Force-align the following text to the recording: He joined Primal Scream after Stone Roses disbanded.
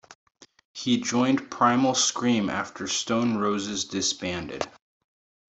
He 0.73 0.99
joined 0.99 1.51
Primal 1.51 1.93
Scream 1.93 2.49
after 2.49 2.87
Stone 2.87 3.37
Roses 3.37 3.85
disbanded. 3.85 4.67